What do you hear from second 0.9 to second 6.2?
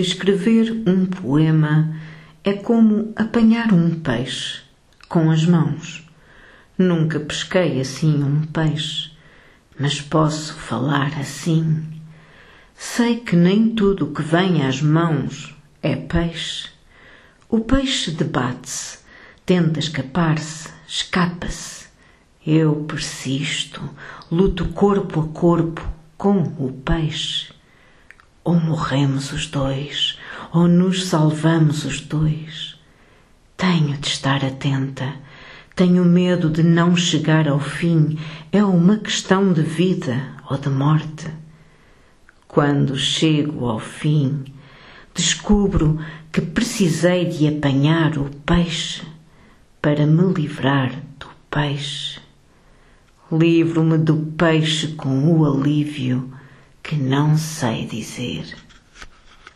poema é como apanhar um peixe com as mãos.